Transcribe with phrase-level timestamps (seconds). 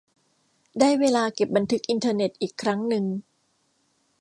[0.79, 3.05] ได้เวลาเก็บบันทึกอินเทอร์เน็ตอีกครั้งนึง